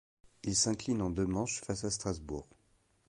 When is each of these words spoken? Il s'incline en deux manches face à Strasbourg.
Il 0.41 0.55
s'incline 0.55 0.99
en 1.03 1.11
deux 1.11 1.27
manches 1.27 1.61
face 1.61 1.83
à 1.83 1.91
Strasbourg. 1.91 2.47